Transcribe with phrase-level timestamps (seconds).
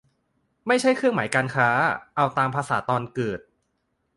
[0.67, 1.69] ไม่ใช่เครื่องหมายการค้า
[2.15, 3.39] เอาตามภาษาตอนเกิด